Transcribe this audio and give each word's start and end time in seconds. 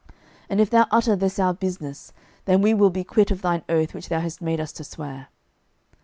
06:002:020 0.01 0.09
And 0.49 0.61
if 0.61 0.69
thou 0.71 0.87
utter 0.89 1.15
this 1.15 1.37
our 1.37 1.53
business, 1.53 2.11
then 2.45 2.63
we 2.63 2.73
will 2.73 2.89
be 2.89 3.03
quit 3.03 3.29
of 3.29 3.43
thine 3.43 3.61
oath 3.69 3.93
which 3.93 4.09
thou 4.09 4.19
hast 4.21 4.41
made 4.41 4.59
us 4.59 4.71
to 4.71 4.83
swear. 4.83 5.27